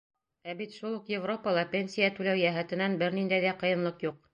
Ә 0.53 0.55
бит 0.61 0.77
шул 0.77 0.95
уҡ 1.01 1.11
Европала 1.15 1.67
пенсия 1.75 2.11
түләү 2.19 2.43
йәһәтенән 2.49 3.01
бер 3.05 3.19
ниндәй 3.23 3.49
ҙә 3.51 3.59
ҡыйынлыҡ 3.65 4.09
юҡ. 4.13 4.25